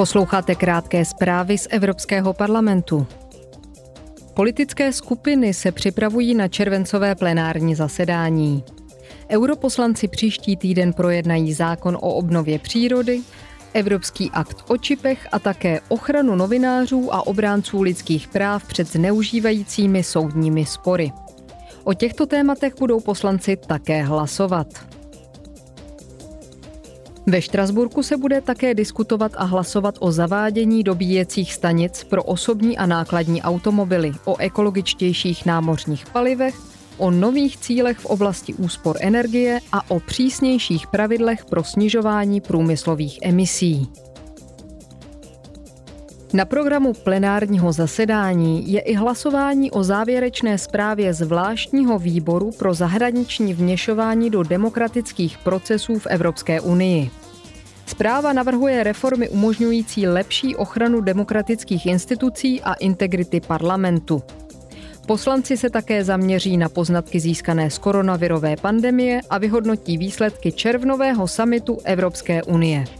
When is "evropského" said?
1.70-2.32